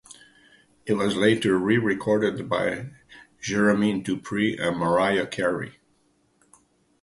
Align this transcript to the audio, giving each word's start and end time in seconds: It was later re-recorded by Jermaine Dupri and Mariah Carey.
It 0.87 0.93
was 0.93 1.15
later 1.15 1.59
re-recorded 1.59 2.49
by 2.49 2.89
Jermaine 3.39 4.03
Dupri 4.03 4.59
and 4.59 4.75
Mariah 4.75 5.27
Carey. 5.27 5.77